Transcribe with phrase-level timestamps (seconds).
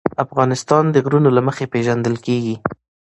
[0.25, 2.55] افغانستان د غرونه له مخې پېژندل کېږي.